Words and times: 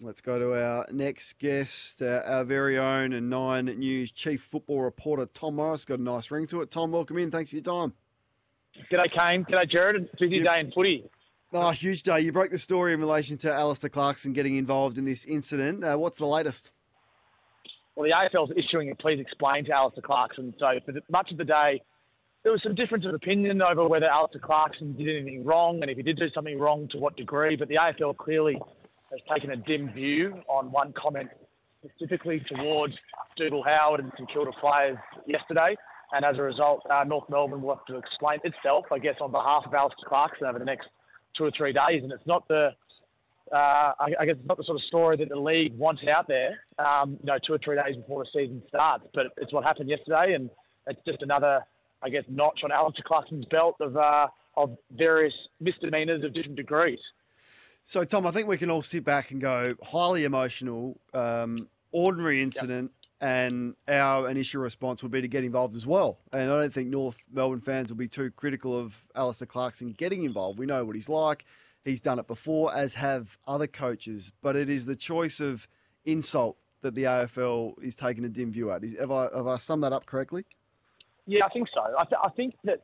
Let's 0.00 0.20
go 0.20 0.38
to 0.38 0.54
our 0.54 0.86
next 0.92 1.40
guest, 1.40 2.02
uh, 2.02 2.22
our 2.24 2.44
very 2.44 2.78
own 2.78 3.12
and 3.12 3.28
Nine 3.28 3.64
News 3.64 4.12
chief 4.12 4.42
football 4.42 4.82
reporter, 4.82 5.26
Tom 5.26 5.56
Morris. 5.56 5.84
Got 5.84 5.98
a 5.98 6.02
nice 6.02 6.30
ring 6.30 6.46
to 6.48 6.60
it. 6.60 6.70
Tom, 6.70 6.92
welcome 6.92 7.18
in. 7.18 7.32
Thanks 7.32 7.50
for 7.50 7.56
your 7.56 7.64
time. 7.64 7.92
G'day, 8.92 9.12
Kane. 9.12 9.44
G'day, 9.50 9.68
Gerard. 9.68 10.08
Busy 10.20 10.36
yep. 10.36 10.44
day 10.44 10.60
in 10.60 10.70
footy. 10.70 11.10
Oh, 11.52 11.70
huge 11.70 12.04
day. 12.04 12.20
You 12.20 12.30
broke 12.30 12.52
the 12.52 12.58
story 12.58 12.92
in 12.92 13.00
relation 13.00 13.38
to 13.38 13.52
Alastair 13.52 13.90
Clarkson 13.90 14.32
getting 14.32 14.54
involved 14.54 14.98
in 14.98 15.04
this 15.04 15.24
incident. 15.24 15.82
Uh, 15.82 15.96
what's 15.96 16.18
the 16.18 16.26
latest? 16.26 16.70
Well, 17.96 18.08
the 18.08 18.12
AFL 18.12 18.52
is 18.52 18.64
issuing 18.64 18.92
a 18.92 18.94
please 18.94 19.18
explain 19.18 19.64
to 19.64 19.72
Alastair 19.72 20.02
Clarkson. 20.02 20.54
So, 20.60 20.78
for 20.86 20.92
the, 20.92 21.00
much 21.10 21.32
of 21.32 21.38
the 21.38 21.44
day, 21.44 21.82
there 22.44 22.52
was 22.52 22.62
some 22.62 22.76
difference 22.76 23.04
of 23.04 23.14
opinion 23.14 23.60
over 23.62 23.88
whether 23.88 24.06
Alastair 24.06 24.42
Clarkson 24.44 24.96
did 24.96 25.08
anything 25.08 25.44
wrong 25.44 25.82
and 25.82 25.90
if 25.90 25.96
he 25.96 26.04
did 26.04 26.18
do 26.18 26.30
something 26.32 26.56
wrong, 26.56 26.86
to 26.92 26.98
what 26.98 27.16
degree. 27.16 27.56
But 27.56 27.66
the 27.66 27.74
AFL 27.74 28.16
clearly 28.16 28.60
has 29.10 29.20
taken 29.32 29.50
a 29.50 29.56
dim 29.56 29.92
view 29.92 30.40
on 30.48 30.70
one 30.70 30.92
comment 31.00 31.28
specifically 31.84 32.42
towards 32.48 32.94
Dougal 33.36 33.62
Howard 33.62 34.00
and 34.00 34.12
St 34.16 34.30
Kilda 34.32 34.50
players 34.60 34.98
yesterday. 35.26 35.76
And 36.12 36.24
as 36.24 36.36
a 36.38 36.42
result, 36.42 36.82
uh, 36.90 37.04
North 37.04 37.28
Melbourne 37.28 37.62
will 37.62 37.76
have 37.76 37.84
to 37.86 37.96
explain 37.96 38.38
itself, 38.44 38.86
I 38.90 38.98
guess, 38.98 39.16
on 39.20 39.30
behalf 39.30 39.64
of 39.66 39.74
Alastair 39.74 40.08
Clarkson 40.08 40.46
over 40.46 40.58
the 40.58 40.64
next 40.64 40.88
two 41.36 41.44
or 41.44 41.50
three 41.56 41.72
days. 41.72 42.02
And 42.02 42.10
it's 42.10 42.26
not 42.26 42.48
the, 42.48 42.70
uh, 43.52 43.56
I, 44.00 44.12
I, 44.20 44.26
guess, 44.26 44.36
it's 44.38 44.48
not 44.48 44.56
the 44.56 44.64
sort 44.64 44.76
of 44.76 44.82
story 44.84 45.16
that 45.18 45.28
the 45.28 45.36
league 45.36 45.76
wants 45.76 46.02
out 46.08 46.26
there, 46.26 46.58
um, 46.78 47.18
you 47.20 47.26
know, 47.26 47.38
two 47.46 47.52
or 47.52 47.58
three 47.62 47.76
days 47.76 47.96
before 47.96 48.24
the 48.24 48.30
season 48.32 48.62
starts. 48.68 49.04
But 49.14 49.26
it's 49.36 49.52
what 49.52 49.64
happened 49.64 49.90
yesterday, 49.90 50.32
and 50.34 50.48
it's 50.86 51.00
just 51.06 51.22
another, 51.22 51.60
I 52.02 52.08
guess, 52.08 52.24
notch 52.28 52.60
on 52.64 52.72
Alastair 52.72 53.04
Clarkson's 53.06 53.46
belt 53.46 53.76
of 53.80 53.96
uh, 53.96 54.28
of 54.56 54.76
various 54.90 55.34
misdemeanours 55.60 56.24
of 56.24 56.34
different 56.34 56.56
degrees. 56.56 56.98
So, 57.88 58.04
Tom, 58.04 58.26
I 58.26 58.32
think 58.32 58.46
we 58.46 58.58
can 58.58 58.70
all 58.70 58.82
sit 58.82 59.02
back 59.02 59.30
and 59.30 59.40
go 59.40 59.74
highly 59.82 60.24
emotional, 60.24 61.00
um, 61.14 61.68
ordinary 61.90 62.42
incident, 62.42 62.92
yep. 63.02 63.30
and 63.30 63.76
our 63.88 64.28
initial 64.28 64.60
response 64.60 65.02
would 65.02 65.10
be 65.10 65.22
to 65.22 65.26
get 65.26 65.42
involved 65.42 65.74
as 65.74 65.86
well. 65.86 66.18
And 66.30 66.52
I 66.52 66.60
don't 66.60 66.70
think 66.70 66.90
North 66.90 67.24
Melbourne 67.32 67.62
fans 67.62 67.88
will 67.88 67.96
be 67.96 68.06
too 68.06 68.30
critical 68.32 68.78
of 68.78 69.06
Alastair 69.14 69.46
Clarkson 69.46 69.92
getting 69.92 70.24
involved. 70.24 70.58
We 70.58 70.66
know 70.66 70.84
what 70.84 70.96
he's 70.96 71.08
like. 71.08 71.46
He's 71.82 72.02
done 72.02 72.18
it 72.18 72.26
before, 72.26 72.74
as 72.74 72.92
have 72.92 73.38
other 73.46 73.66
coaches. 73.66 74.32
But 74.42 74.54
it 74.54 74.68
is 74.68 74.84
the 74.84 74.94
choice 74.94 75.40
of 75.40 75.66
insult 76.04 76.58
that 76.82 76.94
the 76.94 77.04
AFL 77.04 77.82
is 77.82 77.94
taking 77.94 78.22
a 78.26 78.28
dim 78.28 78.52
view 78.52 78.70
at. 78.70 78.84
Is, 78.84 78.98
have, 79.00 79.10
I, 79.10 79.34
have 79.34 79.46
I 79.46 79.56
summed 79.56 79.82
that 79.84 79.94
up 79.94 80.04
correctly? 80.04 80.44
Yeah, 81.24 81.46
I 81.46 81.48
think 81.48 81.68
so. 81.72 81.80
I, 81.98 82.04
th- 82.04 82.20
I 82.22 82.28
think 82.28 82.54
that, 82.64 82.82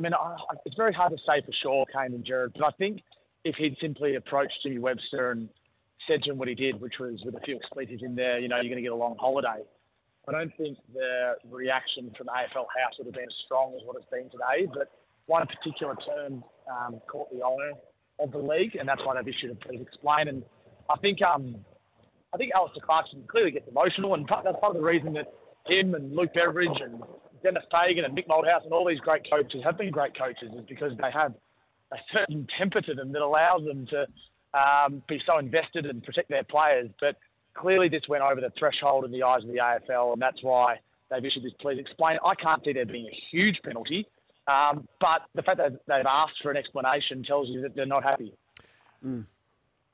I 0.00 0.02
mean, 0.02 0.14
I, 0.14 0.34
it's 0.66 0.74
very 0.74 0.92
hard 0.92 1.12
to 1.12 1.18
say 1.18 1.40
for 1.46 1.52
sure, 1.62 1.86
Kane 1.94 2.12
and 2.12 2.24
Gerard, 2.24 2.54
but 2.58 2.64
I 2.64 2.70
think– 2.72 3.02
if 3.44 3.56
he'd 3.56 3.76
simply 3.80 4.16
approached 4.16 4.54
Jimmy 4.62 4.78
Webster 4.78 5.32
and 5.32 5.48
said 6.06 6.22
to 6.24 6.30
him 6.30 6.38
what 6.38 6.48
he 6.48 6.54
did, 6.54 6.80
which 6.80 6.94
was 6.98 7.20
with 7.24 7.34
a 7.34 7.40
few 7.40 7.56
expletives 7.56 8.02
in 8.02 8.14
there, 8.14 8.38
you 8.38 8.48
know, 8.48 8.56
you're 8.56 8.72
going 8.72 8.76
to 8.76 8.82
get 8.82 8.92
a 8.92 8.96
long 8.96 9.16
holiday. 9.18 9.62
I 10.28 10.32
don't 10.32 10.52
think 10.56 10.78
the 10.94 11.34
reaction 11.50 12.12
from 12.16 12.28
AFL 12.28 12.66
House 12.70 12.94
would 12.98 13.06
have 13.06 13.14
been 13.14 13.24
as 13.24 13.34
strong 13.44 13.74
as 13.74 13.82
what 13.84 13.96
it's 13.96 14.10
been 14.10 14.30
today, 14.30 14.70
but 14.72 14.90
one 15.26 15.46
particular 15.46 15.96
term 16.06 16.44
um, 16.70 17.00
caught 17.10 17.30
the 17.32 17.42
eye 17.42 17.72
of 18.20 18.30
the 18.30 18.38
league, 18.38 18.76
and 18.76 18.88
that's 18.88 19.00
why 19.04 19.16
they've 19.16 19.34
issued 19.34 19.50
a 19.50 19.54
please 19.56 19.80
explain. 19.80 20.28
And 20.28 20.44
I 20.88 20.96
think 20.98 21.18
um, 21.22 21.56
I 22.32 22.36
think 22.36 22.52
Alastair 22.54 22.82
Clarkson 22.84 23.24
clearly 23.26 23.50
gets 23.50 23.66
emotional, 23.68 24.14
and 24.14 24.24
that's 24.28 24.56
part 24.60 24.70
of 24.70 24.74
the 24.74 24.86
reason 24.86 25.12
that 25.14 25.26
him 25.66 25.94
and 25.94 26.14
Luke 26.14 26.30
Beveridge 26.34 26.80
and 26.80 27.02
Dennis 27.42 27.64
Pagan 27.70 28.04
and 28.04 28.16
Mick 28.16 28.28
Malthouse 28.28 28.62
and 28.64 28.72
all 28.72 28.86
these 28.86 29.00
great 29.00 29.22
coaches 29.28 29.60
have 29.64 29.76
been 29.76 29.90
great 29.90 30.16
coaches, 30.16 30.50
is 30.56 30.64
because 30.68 30.92
they 30.98 31.10
have 31.12 31.34
a 31.92 31.98
certain 32.12 32.46
temper 32.58 32.80
to 32.80 32.94
them 32.94 33.12
that 33.12 33.22
allows 33.22 33.64
them 33.64 33.86
to 33.86 34.06
um, 34.58 35.02
be 35.08 35.20
so 35.26 35.38
invested 35.38 35.86
and 35.86 36.02
protect 36.02 36.28
their 36.28 36.44
players. 36.44 36.90
But 37.00 37.16
clearly, 37.54 37.88
this 37.88 38.02
went 38.08 38.22
over 38.22 38.40
the 38.40 38.52
threshold 38.58 39.04
in 39.04 39.12
the 39.12 39.22
eyes 39.22 39.42
of 39.42 39.48
the 39.48 39.58
AFL, 39.58 40.14
and 40.14 40.22
that's 40.22 40.42
why 40.42 40.76
they've 41.10 41.24
issued 41.24 41.44
this 41.44 41.52
please 41.60 41.78
explain. 41.78 42.18
I 42.24 42.34
can't 42.34 42.64
see 42.64 42.72
there 42.72 42.86
being 42.86 43.06
a 43.06 43.18
huge 43.30 43.58
penalty, 43.64 44.06
um, 44.46 44.88
but 45.00 45.22
the 45.34 45.42
fact 45.42 45.58
that 45.58 45.72
they've 45.86 46.06
asked 46.06 46.42
for 46.42 46.50
an 46.50 46.56
explanation 46.56 47.22
tells 47.22 47.48
you 47.48 47.60
that 47.62 47.74
they're 47.74 47.86
not 47.86 48.02
happy. 48.02 48.34
Mm. 49.04 49.26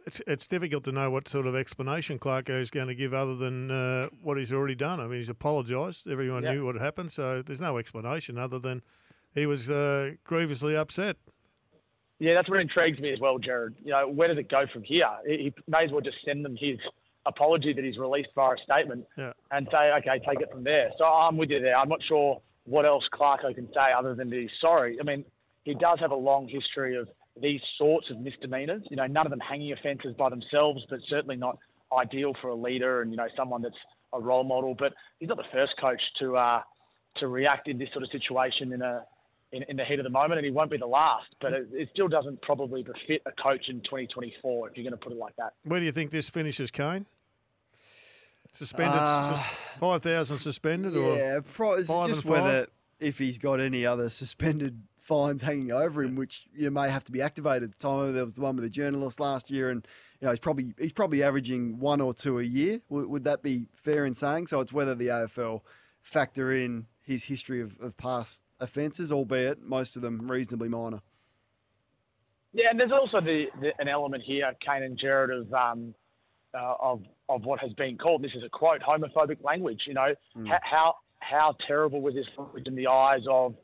It's, 0.06 0.22
it's 0.26 0.46
difficult 0.46 0.84
to 0.84 0.92
know 0.92 1.10
what 1.10 1.28
sort 1.28 1.46
of 1.46 1.54
explanation 1.54 2.18
Clarko 2.18 2.60
is 2.60 2.70
going 2.70 2.86
to 2.86 2.94
give 2.94 3.12
other 3.12 3.36
than 3.36 3.70
uh, 3.70 4.08
what 4.22 4.38
he's 4.38 4.52
already 4.52 4.74
done. 4.74 5.00
I 5.00 5.06
mean, 5.06 5.18
he's 5.18 5.28
apologised. 5.28 6.08
Everyone 6.08 6.44
knew 6.44 6.64
what 6.64 6.76
had 6.76 6.82
happened, 6.82 7.12
so 7.12 7.42
there's 7.42 7.60
no 7.60 7.76
explanation 7.76 8.38
other 8.38 8.58
than 8.58 8.80
he 9.34 9.44
was 9.44 9.68
uh, 9.68 10.12
grievously 10.24 10.76
upset. 10.76 11.16
Yeah, 12.18 12.34
that's 12.34 12.48
what 12.48 12.60
intrigues 12.60 12.98
me 12.98 13.12
as 13.12 13.20
well, 13.20 13.38
Gerard. 13.38 13.76
You 13.84 13.92
know, 13.92 14.08
where 14.08 14.28
does 14.28 14.38
it 14.38 14.50
go 14.50 14.64
from 14.72 14.82
here? 14.82 15.06
He 15.26 15.52
may 15.68 15.84
as 15.84 15.92
well 15.92 16.00
just 16.00 16.16
send 16.24 16.44
them 16.44 16.56
his 16.58 16.78
apology 17.26 17.72
that 17.72 17.84
he's 17.84 17.98
released 17.98 18.30
via 18.34 18.54
a 18.54 18.56
statement 18.64 19.06
yeah. 19.16 19.32
and 19.50 19.68
say, 19.70 19.92
okay, 19.98 20.20
take 20.26 20.40
it 20.40 20.50
from 20.50 20.64
there. 20.64 20.90
So 20.98 21.04
I'm 21.04 21.36
with 21.36 21.50
you 21.50 21.60
there. 21.60 21.76
I'm 21.76 21.88
not 21.88 22.00
sure 22.08 22.40
what 22.64 22.84
else 22.84 23.04
Clarko 23.14 23.54
can 23.54 23.68
say 23.68 23.92
other 23.96 24.14
than 24.14 24.30
that 24.30 24.38
he's 24.38 24.50
sorry. 24.60 24.98
I 25.00 25.04
mean, 25.04 25.24
he 25.64 25.74
does 25.74 25.98
have 26.00 26.10
a 26.10 26.16
long 26.16 26.48
history 26.48 26.96
of 26.96 27.08
these 27.40 27.60
sorts 27.76 28.10
of 28.10 28.18
misdemeanors. 28.18 28.82
You 28.90 28.96
know, 28.96 29.06
none 29.06 29.26
of 29.26 29.30
them 29.30 29.40
hanging 29.40 29.72
offences 29.72 30.14
by 30.18 30.28
themselves, 30.30 30.84
but 30.90 30.98
certainly 31.08 31.36
not 31.36 31.58
ideal 31.96 32.32
for 32.40 32.48
a 32.48 32.54
leader 32.54 33.00
and 33.00 33.10
you 33.10 33.16
know 33.16 33.28
someone 33.36 33.62
that's 33.62 33.76
a 34.12 34.20
role 34.20 34.44
model. 34.44 34.74
But 34.78 34.92
he's 35.18 35.28
not 35.28 35.38
the 35.38 35.44
first 35.52 35.74
coach 35.80 36.00
to 36.20 36.36
uh, 36.36 36.62
to 37.18 37.28
react 37.28 37.68
in 37.68 37.78
this 37.78 37.88
sort 37.92 38.02
of 38.02 38.10
situation 38.10 38.72
in 38.72 38.82
a 38.82 39.04
in, 39.52 39.64
in, 39.68 39.76
the 39.76 39.84
heat 39.84 39.98
of 39.98 40.04
the 40.04 40.10
moment, 40.10 40.38
and 40.38 40.44
he 40.44 40.50
won't 40.50 40.70
be 40.70 40.76
the 40.76 40.86
last. 40.86 41.28
But 41.40 41.52
it, 41.52 41.68
it, 41.72 41.88
still 41.92 42.08
doesn't 42.08 42.42
probably 42.42 42.82
befit 42.82 43.22
a 43.26 43.32
coach 43.42 43.68
in 43.68 43.80
2024 43.80 44.68
if 44.68 44.76
you're 44.76 44.84
going 44.84 44.92
to 44.92 44.96
put 44.96 45.12
it 45.12 45.18
like 45.18 45.36
that. 45.36 45.54
Where 45.64 45.80
do 45.80 45.86
you 45.86 45.92
think 45.92 46.10
this 46.10 46.28
finishes, 46.28 46.70
Kane? 46.70 47.06
Suspended, 48.52 49.00
uh, 49.00 49.34
five 49.78 50.02
thousand 50.02 50.38
suspended, 50.38 50.94
yeah, 50.94 51.36
or 51.36 51.42
pro- 51.42 51.74
it's 51.74 51.88
just 51.88 52.24
whether 52.24 52.66
if 52.98 53.18
he's 53.18 53.38
got 53.38 53.60
any 53.60 53.84
other 53.84 54.10
suspended 54.10 54.82
fines 54.96 55.42
hanging 55.42 55.70
over 55.70 56.02
him, 56.02 56.16
which 56.16 56.46
you 56.54 56.70
may 56.70 56.90
have 56.90 57.04
to 57.04 57.12
be 57.12 57.22
activated. 57.22 57.70
At 57.70 57.78
the 57.78 57.88
time 57.88 58.14
there 58.14 58.24
was 58.24 58.34
the 58.34 58.40
one 58.40 58.56
with 58.56 58.64
the 58.64 58.70
journalist 58.70 59.20
last 59.20 59.50
year, 59.50 59.70
and 59.70 59.86
you 60.20 60.26
know 60.26 60.32
he's 60.32 60.40
probably 60.40 60.74
he's 60.78 60.92
probably 60.92 61.22
averaging 61.22 61.78
one 61.78 62.00
or 62.00 62.14
two 62.14 62.38
a 62.38 62.42
year. 62.42 62.80
W- 62.88 63.08
would 63.08 63.24
that 63.24 63.42
be 63.42 63.66
fair 63.74 64.06
in 64.06 64.14
saying? 64.14 64.46
So 64.48 64.60
it's 64.60 64.72
whether 64.72 64.94
the 64.94 65.08
AFL 65.08 65.60
factor 66.02 66.52
in 66.52 66.86
his 67.02 67.24
history 67.24 67.60
of, 67.60 67.78
of 67.80 67.96
past 67.96 68.42
offences, 68.60 69.12
albeit 69.12 69.62
most 69.62 69.96
of 69.96 70.02
them 70.02 70.30
reasonably 70.30 70.68
minor. 70.68 71.00
Yeah, 72.52 72.66
and 72.70 72.80
there's 72.80 72.92
also 72.92 73.20
the, 73.20 73.46
the 73.60 73.70
an 73.78 73.88
element 73.88 74.22
here, 74.26 74.50
Kane 74.64 74.82
and 74.82 74.98
Gerard, 74.98 75.30
of 75.30 75.52
um, 75.52 75.94
uh, 76.54 76.74
of 76.80 77.02
of 77.28 77.44
what 77.44 77.60
has 77.60 77.72
been 77.74 77.98
called. 77.98 78.22
This 78.22 78.32
is 78.34 78.42
a 78.42 78.48
quote 78.48 78.80
homophobic 78.80 79.44
language. 79.44 79.82
You 79.86 79.94
know 79.94 80.14
mm. 80.36 80.58
how 80.62 80.94
how 81.20 81.56
terrible 81.66 82.00
was 82.00 82.14
this 82.14 82.26
language 82.36 82.66
in 82.66 82.74
the 82.74 82.86
eyes 82.86 83.22
of 83.30 83.54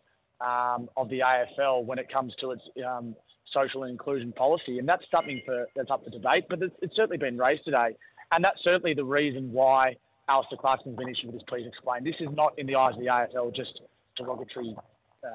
um, 0.40 0.88
of 0.96 1.08
the 1.08 1.20
AFL 1.20 1.84
when 1.84 1.98
it 1.98 2.12
comes 2.12 2.34
to 2.40 2.50
its 2.50 2.62
um, 2.86 3.16
social 3.52 3.84
and 3.84 3.92
inclusion 3.92 4.32
policy, 4.32 4.78
and 4.78 4.88
that's 4.88 5.04
something 5.10 5.40
for 5.46 5.66
that's 5.74 5.90
up 5.90 6.04
for 6.04 6.10
debate. 6.10 6.44
But 6.48 6.62
it's, 6.62 6.74
it's 6.82 6.94
certainly 6.94 7.18
been 7.18 7.38
raised 7.38 7.64
today, 7.64 7.96
and 8.32 8.44
that's 8.44 8.62
certainly 8.62 8.94
the 8.94 9.04
reason 9.04 9.50
why 9.50 9.96
Alastair 10.28 10.58
Clarkson's 10.58 10.96
been 10.96 11.08
issued 11.08 11.26
with 11.26 11.36
this 11.36 11.44
please 11.48 11.66
explain. 11.66 12.04
This 12.04 12.16
is 12.20 12.28
not 12.34 12.58
in 12.58 12.66
the 12.66 12.74
eyes 12.74 12.94
of 12.94 13.00
the 13.00 13.06
AFL 13.06 13.54
just 13.54 13.80
derogatory 14.16 14.74
uh, 15.24 15.28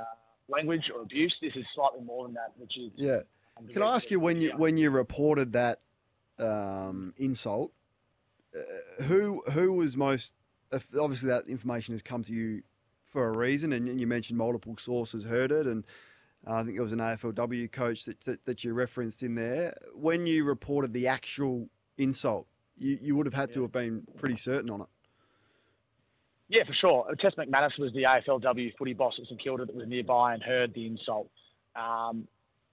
language 0.48 0.84
or 0.94 1.02
abuse. 1.02 1.36
This 1.42 1.54
is 1.56 1.66
slightly 1.76 2.02
more 2.02 2.26
than 2.26 2.34
that, 2.36 2.54
which 2.58 2.78
is 2.78 2.92
yeah. 2.96 3.22
Can 3.74 3.82
I 3.82 3.96
ask 3.96 4.10
you 4.10 4.20
when 4.20 4.42
you 4.42 4.52
when 4.56 4.78
you 4.78 4.90
reported 4.90 5.54
that 5.54 5.82
um, 6.38 7.14
insult, 7.18 7.72
uh, 8.56 9.04
who 9.04 9.44
who 9.52 9.74
was 9.74 9.98
most 9.98 10.34
obviously 11.00 11.30
that 11.30 11.48
information 11.48 11.94
has 11.94 12.02
come 12.02 12.24
to 12.24 12.34
you 12.34 12.64
for 13.06 13.28
a 13.28 13.38
reason, 13.38 13.74
and 13.74 14.00
you 14.00 14.08
mentioned 14.08 14.38
multiple 14.38 14.76
sources 14.78 15.26
heard 15.26 15.52
it, 15.52 15.66
and 15.66 15.86
I 16.46 16.64
think 16.64 16.78
it 16.78 16.82
was 16.82 16.94
an 16.94 17.00
AFLW 17.00 17.72
coach 17.72 18.06
that, 18.06 18.22
that, 18.22 18.46
that 18.46 18.64
you 18.64 18.74
referenced 18.74 19.24
in 19.24 19.36
there. 19.36 19.76
When 19.94 20.26
you 20.26 20.44
reported 20.44 20.94
the 20.94 21.08
actual 21.08 21.70
insult, 21.98 22.48
you, 22.78 22.98
you 23.02 23.16
would 23.16 23.26
have 23.26 23.34
had 23.34 23.50
yeah. 23.50 23.56
to 23.56 23.62
have 23.64 23.72
been 23.72 24.04
pretty 24.18 24.38
certain 24.38 24.70
on 24.70 24.82
it. 24.82 24.88
Yeah, 26.50 26.64
for 26.66 26.74
sure. 26.74 27.16
Tess 27.22 27.34
McManus 27.38 27.78
was 27.78 27.94
the 27.94 28.04
AFLW 28.04 28.76
footy 28.76 28.94
boss 28.94 29.14
at 29.20 29.26
St 29.26 29.42
Kilda 29.42 29.66
that 29.66 29.76
was 29.76 29.88
nearby 29.88 30.34
and 30.34 30.42
heard 30.42 30.74
the 30.74 30.88
insult. 30.88 31.30
Um, 31.76 32.28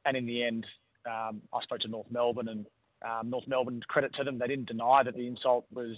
and 0.07 0.17
in 0.17 0.25
the 0.25 0.43
end, 0.43 0.67
um, 1.07 1.43
I 1.53 1.63
spoke 1.63 1.81
to 1.81 1.89
North 1.89 2.07
Melbourne, 2.11 2.49
and 2.49 2.67
um, 3.05 3.29
North 3.29 3.47
Melbourne, 3.47 3.83
credit 3.87 4.15
to 4.15 4.25
them, 4.25 4.39
they 4.39 4.47
didn't 4.47 4.67
deny 4.67 5.03
that 5.03 5.15
the 5.15 5.27
insult 5.27 5.67
was 5.73 5.97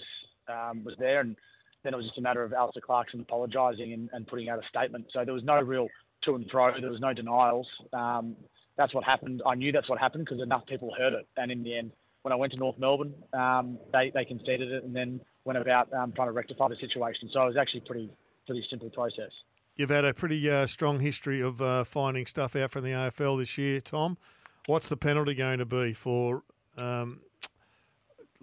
um, 0.49 0.83
was 0.83 0.95
there. 0.99 1.21
And 1.21 1.37
then 1.85 1.95
it 1.95 1.97
was 1.97 2.07
just 2.07 2.19
a 2.19 2.23
matter 2.23 2.43
of 2.43 2.53
Alastair 2.53 2.83
Clarkson 2.85 3.21
apologising 3.21 3.93
and, 3.93 4.11
and, 4.13 4.27
putting 4.27 4.49
out 4.49 4.59
a 4.59 4.69
statement. 4.69 5.07
So 5.13 5.25
there 5.25 5.35
was 5.35 5.45
no 5.45 5.61
real 5.61 5.89
to 6.25 6.35
and 6.35 6.51
fro. 6.51 6.73
There 6.81 6.91
was 6.91 7.01
no 7.01 7.13
denials. 7.13 7.69
Um, 7.93 8.35
that's 8.77 8.95
what 8.95 9.05
happened. 9.05 9.43
I 9.47 9.55
knew 9.55 9.71
that's 9.71 9.89
what 9.89 9.99
happened 9.99 10.25
because 10.25 10.43
enough 10.43 10.67
people 10.67 10.93
heard 10.97 11.13
it. 11.13 11.29
And 11.37 11.53
in 11.53 11.63
the 11.63 11.77
end, 11.77 11.93
when 12.23 12.33
I 12.33 12.37
went 12.37 12.53
to 12.55 12.59
North 12.59 12.79
Melbourne, 12.79 13.15
um, 13.33 13.79
they, 13.93 14.11
they 14.13 14.25
conceded 14.25 14.73
it 14.73 14.85
and 14.85 14.97
then 14.97 15.21
went 15.49 15.59
about 15.59 15.91
um, 15.95 16.13
trying 16.13 16.29
to 16.29 16.33
rectify 16.33 16.69
the 16.69 16.77
situation. 16.77 17.31
So 17.33 17.43
it 17.43 17.47
was 17.47 17.57
actually 17.57 17.81
pretty 17.81 18.11
pretty 18.47 18.65
simple 18.71 18.91
process. 18.91 19.33
You've 19.77 19.91
had 19.91 20.05
a 20.05 20.13
pretty 20.13 20.49
uh, 20.51 20.67
strong 20.67 21.01
history 21.01 21.41
of 21.41 21.61
uh, 21.63 21.85
finding 21.85 22.27
stuff 22.27 22.55
out 22.55 22.71
from 22.71 22.85
the 22.85 22.91
AFL 22.91 23.39
this 23.39 23.57
year, 23.57 23.81
Tom. 23.81 24.19
What's 24.67 24.89
the 24.89 24.97
penalty 24.97 25.35
going 25.35 25.59
to 25.59 25.65
be 25.65 25.93
for 25.93 26.43
um, 26.77 27.21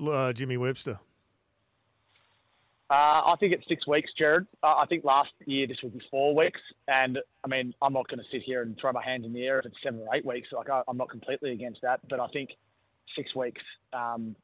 uh, 0.03 0.33
Jimmy 0.33 0.57
Webster? 0.57 0.99
Uh, 2.89 2.93
I 2.93 3.35
think 3.39 3.53
it's 3.53 3.67
six 3.67 3.87
weeks, 3.87 4.11
Gerard. 4.17 4.47
Uh, 4.63 4.75
I 4.75 4.85
think 4.87 5.03
last 5.03 5.31
year 5.45 5.67
this 5.67 5.77
would 5.83 5.93
be 5.93 6.01
four 6.09 6.35
weeks, 6.35 6.61
and 6.87 7.19
I 7.43 7.47
mean 7.47 7.73
I'm 7.81 7.93
not 7.93 8.07
going 8.07 8.19
to 8.19 8.25
sit 8.31 8.41
here 8.43 8.63
and 8.63 8.77
throw 8.79 8.91
my 8.91 9.03
hands 9.03 9.25
in 9.25 9.33
the 9.33 9.43
air 9.45 9.59
if 9.59 9.65
it's 9.65 9.75
seven 9.83 9.99
or 9.99 10.15
eight 10.15 10.25
weeks. 10.25 10.49
Like 10.51 10.69
I, 10.69 10.81
am 10.87 10.97
not 10.97 11.09
completely 11.09 11.51
against 11.51 11.81
that, 11.81 11.99
but 12.09 12.19
I 12.19 12.27
think 12.27 12.51
six 13.15 13.35
weeks 13.35 13.61
um, 13.93 14.35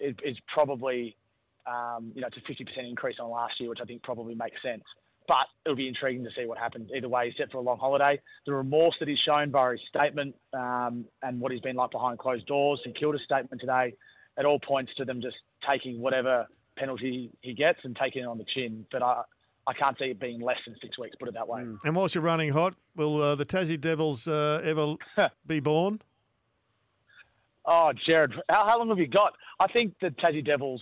is, 0.00 0.36
probably 0.52 1.16
um, 1.66 2.12
you 2.14 2.20
know 2.20 2.28
it's 2.28 2.36
a 2.36 2.52
50% 2.52 2.88
increase 2.88 3.16
on 3.20 3.30
last 3.30 3.54
year, 3.60 3.68
which 3.68 3.80
I 3.82 3.84
think 3.84 4.02
probably 4.02 4.34
makes 4.34 4.60
sense. 4.62 4.84
But 5.28 5.46
it'll 5.64 5.76
be 5.76 5.88
intriguing 5.88 6.24
to 6.24 6.30
see 6.36 6.46
what 6.46 6.56
happens. 6.56 6.90
Either 6.96 7.08
way, 7.08 7.26
he's 7.26 7.36
set 7.36 7.50
for 7.50 7.58
a 7.58 7.60
long 7.60 7.78
holiday. 7.78 8.20
The 8.46 8.54
remorse 8.54 8.94
that 9.00 9.08
he's 9.08 9.18
shown 9.18 9.50
by 9.50 9.72
his 9.72 9.80
statement 9.88 10.36
um, 10.52 11.04
and 11.22 11.40
what 11.40 11.50
he's 11.50 11.60
been 11.60 11.74
like 11.74 11.90
behind 11.90 12.18
closed 12.20 12.46
doors, 12.46 12.80
St 12.84 12.96
Kilda's 12.96 13.22
statement 13.24 13.60
today, 13.60 13.94
it 14.38 14.44
all 14.44 14.60
points 14.60 14.92
to 14.98 15.04
them 15.04 15.20
just 15.20 15.36
taking 15.68 16.00
whatever 16.00 16.46
penalty 16.76 17.30
he 17.40 17.54
gets 17.54 17.80
and 17.82 17.96
taking 18.00 18.22
it 18.22 18.26
on 18.26 18.38
the 18.38 18.44
chin. 18.54 18.86
But 18.92 19.02
I, 19.02 19.22
I 19.66 19.72
can't 19.72 19.98
see 19.98 20.06
it 20.06 20.20
being 20.20 20.40
less 20.40 20.58
than 20.64 20.76
six 20.80 20.98
weeks, 20.98 21.16
put 21.18 21.28
it 21.28 21.34
that 21.34 21.48
way. 21.48 21.62
Mm. 21.62 21.78
And 21.84 21.96
whilst 21.96 22.14
you're 22.14 22.22
running 22.22 22.52
hot, 22.52 22.74
will 22.94 23.20
uh, 23.20 23.34
the 23.34 23.46
Tassie 23.46 23.80
Devils 23.80 24.28
uh, 24.28 24.60
ever 24.62 24.94
be 25.46 25.60
born? 25.60 26.00
Oh, 27.64 27.92
Gerard, 28.06 28.32
how, 28.48 28.64
how, 28.64 28.78
long 28.78 28.88
have 28.90 28.98
you 28.98 29.08
got? 29.08 29.32
I 29.58 29.66
think 29.66 29.94
the 30.00 30.10
Tassie 30.10 30.44
Devils 30.44 30.80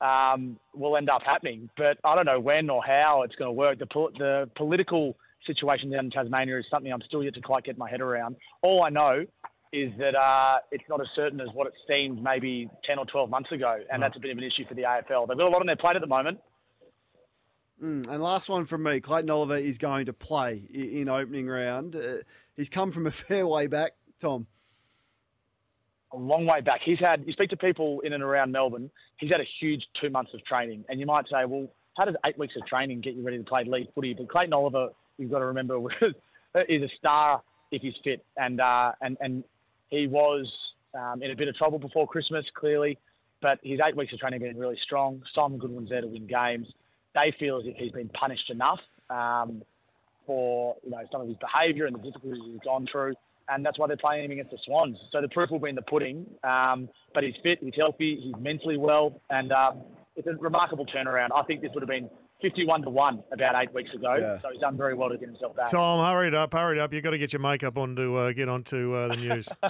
um, 0.00 0.58
will 0.74 0.96
end 0.96 1.08
up 1.08 1.22
happening, 1.22 1.70
but 1.76 1.98
I 2.04 2.14
don't 2.14 2.26
know 2.26 2.40
when 2.40 2.68
or 2.70 2.82
how 2.84 3.22
it's 3.22 3.34
going 3.36 3.48
to 3.48 3.52
work. 3.52 3.78
The, 3.78 3.86
the 4.18 4.50
political 4.56 5.16
situation 5.46 5.90
down 5.90 6.06
in 6.06 6.10
Tasmania 6.10 6.58
is 6.58 6.66
something 6.70 6.92
I'm 6.92 7.02
still 7.06 7.22
yet 7.22 7.34
to 7.34 7.40
quite 7.40 7.64
get 7.64 7.78
my 7.78 7.88
head 7.88 8.00
around. 8.00 8.36
All 8.62 8.82
I 8.82 8.90
know 8.90 9.24
is 9.72 9.92
that 9.98 10.14
uh, 10.14 10.58
it's 10.70 10.84
not 10.88 11.00
as 11.00 11.06
certain 11.14 11.40
as 11.40 11.48
what 11.52 11.66
it 11.66 11.74
seemed 11.88 12.22
maybe 12.22 12.68
10 12.84 12.98
or 12.98 13.06
12 13.06 13.30
months 13.30 13.52
ago, 13.52 13.78
and 13.90 14.02
that's 14.02 14.16
a 14.16 14.20
bit 14.20 14.30
of 14.30 14.38
an 14.38 14.44
issue 14.44 14.66
for 14.68 14.74
the 14.74 14.82
AFL. 14.82 15.28
They've 15.28 15.36
got 15.36 15.46
a 15.46 15.50
lot 15.50 15.60
on 15.60 15.66
their 15.66 15.76
plate 15.76 15.96
at 15.96 16.02
the 16.02 16.08
moment. 16.08 16.38
Mm, 17.82 18.06
and 18.08 18.22
last 18.22 18.48
one 18.48 18.64
from 18.64 18.82
me, 18.82 19.00
Clayton 19.00 19.28
Oliver 19.28 19.56
is 19.56 19.76
going 19.76 20.06
to 20.06 20.12
play 20.12 20.62
in 20.72 21.08
opening 21.08 21.46
round. 21.46 21.94
Uh, 21.94 22.18
he's 22.54 22.68
come 22.70 22.90
from 22.90 23.06
a 23.06 23.10
fair 23.12 23.46
way 23.46 23.66
back, 23.66 23.92
Tom. 24.18 24.46
A 26.16 26.18
long 26.18 26.46
way 26.46 26.62
back. 26.62 26.80
He's 26.82 26.98
had. 26.98 27.24
You 27.26 27.32
speak 27.34 27.50
to 27.50 27.58
people 27.58 28.00
in 28.00 28.14
and 28.14 28.22
around 28.22 28.50
Melbourne. 28.50 28.90
He's 29.18 29.30
had 29.30 29.40
a 29.40 29.46
huge 29.60 29.84
two 30.00 30.08
months 30.08 30.32
of 30.32 30.42
training, 30.46 30.84
and 30.88 30.98
you 30.98 31.04
might 31.04 31.26
say, 31.26 31.44
well, 31.46 31.68
how 31.96 32.06
does 32.06 32.14
eight 32.24 32.38
weeks 32.38 32.54
of 32.56 32.66
training 32.66 33.02
get 33.02 33.14
you 33.14 33.22
ready 33.22 33.36
to 33.36 33.44
play 33.44 33.64
league 33.64 33.88
footy? 33.94 34.14
But 34.14 34.30
Clayton 34.30 34.54
Oliver, 34.54 34.88
you've 35.18 35.30
got 35.30 35.40
to 35.40 35.46
remember, 35.46 35.78
is 36.68 36.82
a 36.82 36.88
star 36.98 37.42
if 37.70 37.82
he's 37.82 37.92
fit, 38.02 38.24
and 38.38 38.62
uh, 38.62 38.92
and 39.02 39.18
and 39.20 39.44
he 39.88 40.06
was 40.06 40.50
um, 40.94 41.22
in 41.22 41.30
a 41.30 41.36
bit 41.36 41.48
of 41.48 41.56
trouble 41.56 41.78
before 41.78 42.06
Christmas, 42.06 42.46
clearly, 42.54 42.98
but 43.42 43.58
his 43.62 43.78
eight 43.86 43.94
weeks 43.94 44.12
of 44.14 44.18
training 44.18 44.40
have 44.40 44.50
been 44.50 44.58
really 44.58 44.78
strong. 44.84 45.22
Simon 45.34 45.58
Goodwin's 45.58 45.90
there 45.90 46.00
to 46.00 46.06
win 46.06 46.26
games. 46.26 46.66
They 47.14 47.34
feel 47.38 47.58
as 47.58 47.64
if 47.66 47.76
he's 47.76 47.92
been 47.92 48.08
punished 48.08 48.50
enough 48.50 48.80
um, 49.10 49.62
for 50.26 50.76
you 50.82 50.90
know 50.90 51.02
some 51.12 51.20
of 51.20 51.28
his 51.28 51.36
behaviour 51.36 51.84
and 51.84 51.94
the 51.94 52.00
difficulties 52.00 52.42
he's 52.46 52.60
gone 52.64 52.86
through, 52.90 53.14
and 53.48 53.64
that's 53.64 53.78
why 53.78 53.86
they're 53.86 53.96
playing 53.96 54.24
him 54.24 54.30
against 54.32 54.50
the 54.50 54.58
Swans. 54.64 54.96
So 55.12 55.20
the 55.20 55.28
proof 55.28 55.50
will 55.50 55.60
be 55.60 55.68
in 55.68 55.74
the 55.74 55.82
pudding. 55.82 56.26
Um, 56.44 56.88
but 57.14 57.24
he's 57.24 57.34
fit, 57.42 57.58
he's 57.60 57.74
healthy, 57.76 58.20
he's 58.22 58.34
mentally 58.42 58.76
well, 58.76 59.20
and 59.30 59.52
um, 59.52 59.82
it's 60.16 60.26
a 60.26 60.32
remarkable 60.32 60.86
turnaround. 60.86 61.28
I 61.34 61.42
think 61.44 61.62
this 61.62 61.70
would 61.74 61.82
have 61.82 61.88
been 61.88 62.10
51 62.42 62.82
to 62.82 62.90
1 62.90 63.22
about 63.32 63.62
eight 63.62 63.72
weeks 63.72 63.90
ago. 63.94 64.14
Yeah. 64.18 64.40
So 64.40 64.48
he's 64.52 64.60
done 64.60 64.76
very 64.76 64.94
well 64.94 65.08
to 65.08 65.16
get 65.16 65.28
himself 65.28 65.56
back. 65.56 65.70
Tom, 65.70 66.04
hurry 66.04 66.28
it 66.28 66.34
up, 66.34 66.52
hurry 66.52 66.78
it 66.78 66.80
up. 66.80 66.92
You've 66.92 67.04
got 67.04 67.10
to 67.10 67.18
get 67.18 67.32
your 67.32 67.40
makeup 67.40 67.78
on 67.78 67.96
to 67.96 68.16
uh, 68.16 68.32
get 68.32 68.48
onto 68.48 68.94
uh, 68.94 69.08
the 69.08 69.16
news. 69.16 69.48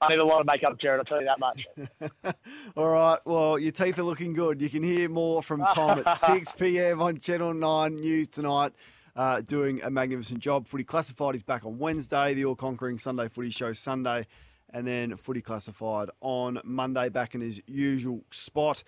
I 0.00 0.08
need 0.08 0.18
a 0.18 0.24
lot 0.24 0.40
of 0.40 0.46
makeup, 0.46 0.78
Gerard, 0.80 1.00
I'll 1.00 1.04
tell 1.04 1.20
you 1.20 1.26
that 1.26 1.38
much. 1.38 2.34
All 2.76 2.88
right. 2.88 3.18
Well, 3.24 3.58
your 3.58 3.72
teeth 3.72 3.98
are 3.98 4.02
looking 4.02 4.32
good. 4.32 4.60
You 4.60 4.68
can 4.68 4.82
hear 4.82 5.08
more 5.08 5.42
from 5.42 5.64
Tom 5.72 6.02
at 6.04 6.12
6 6.18 6.52
p.m. 6.52 7.00
on 7.00 7.18
Channel 7.18 7.54
9 7.54 7.94
News 7.94 8.28
tonight. 8.28 8.72
Uh, 9.16 9.40
doing 9.40 9.80
a 9.82 9.88
magnificent 9.88 10.40
job. 10.40 10.66
Footy 10.66 10.84
Classified 10.84 11.34
is 11.34 11.42
back 11.42 11.64
on 11.64 11.78
Wednesday. 11.78 12.34
The 12.34 12.44
All 12.44 12.54
Conquering 12.54 12.98
Sunday 12.98 13.28
Footy 13.28 13.48
Show 13.48 13.72
Sunday. 13.72 14.26
And 14.74 14.86
then 14.86 15.16
Footy 15.16 15.40
Classified 15.40 16.10
on 16.20 16.60
Monday, 16.64 17.08
back 17.08 17.34
in 17.34 17.40
his 17.40 17.62
usual 17.66 18.24
spot. 18.30 18.84